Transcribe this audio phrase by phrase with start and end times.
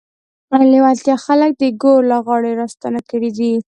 [0.71, 3.53] لېوالتیا خلک د ګور له غاړې راستانه کړي دي.